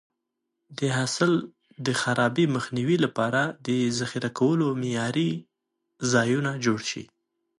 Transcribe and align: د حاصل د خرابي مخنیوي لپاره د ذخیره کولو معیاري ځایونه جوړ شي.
د 0.79 0.79
حاصل 0.97 1.31
د 1.85 1.87
خرابي 2.01 2.45
مخنیوي 2.55 2.97
لپاره 3.05 3.41
د 3.67 3.69
ذخیره 3.99 4.29
کولو 4.39 4.67
معیاري 4.81 5.31
ځایونه 6.11 6.51
جوړ 6.65 6.79
شي. 6.89 7.03